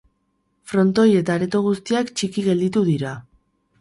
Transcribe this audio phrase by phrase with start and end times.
[0.71, 3.13] Frontoi eta areto guztiak txiki gelditu dira.